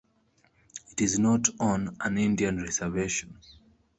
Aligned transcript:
It 0.91 0.99
is 0.99 1.19
not 1.19 1.47
on 1.59 1.95
an 2.01 2.17
Indian 2.17 2.59
reservation. 2.59 3.37